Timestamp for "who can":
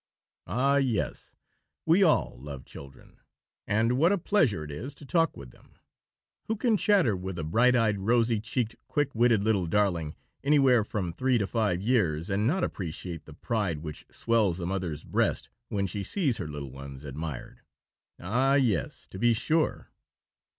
6.47-6.75